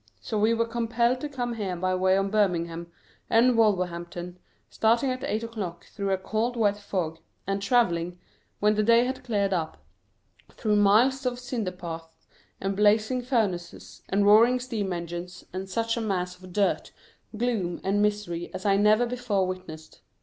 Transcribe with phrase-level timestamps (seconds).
[0.19, 2.91] So we were compelled to come here by way of Birmingham
[3.29, 8.17] and Wolverhampton, starting at eight o'clock through a cold wet fog, and travelling,
[8.59, 9.77] when the day had cleared up,
[10.53, 12.25] through miles of cinder paths
[12.59, 16.91] and blazing furnaces, and roaring steam engines, and such a mass of dirt,
[17.37, 20.01] gloom, and misery as I never before witnessed.